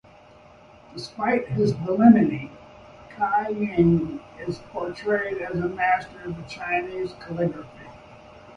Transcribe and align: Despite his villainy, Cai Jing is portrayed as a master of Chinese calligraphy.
Despite 0.95 1.47
his 1.49 1.73
villainy, 1.73 2.51
Cai 3.15 3.53
Jing 3.53 4.19
is 4.39 4.57
portrayed 4.71 5.37
as 5.43 5.59
a 5.59 5.67
master 5.69 6.23
of 6.23 6.47
Chinese 6.49 7.13
calligraphy. 7.19 7.85